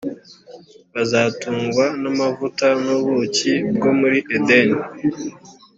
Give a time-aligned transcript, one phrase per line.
[0.93, 4.79] bazatungwa n amavuta n ubuki bwo muri edeni